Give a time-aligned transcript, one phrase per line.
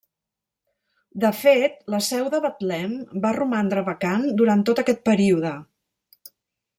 [1.23, 5.53] De fet, la seu de Betlem va romandre vacant durant tot aquest període.